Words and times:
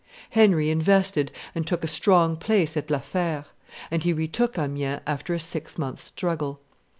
Henry 0.31 0.71
invested 0.71 1.31
and 1.53 1.67
took 1.67 1.81
the 1.81 1.87
strong 1.87 2.35
place 2.35 2.75
of 2.75 2.89
La 2.89 2.97
Fere; 2.97 3.45
and 3.91 4.01
he 4.01 4.13
retook 4.13 4.57
Amiens 4.57 5.03
after 5.05 5.35
a 5.35 5.39
six 5.39 5.77
months' 5.77 6.05
struggle. 6.05 6.59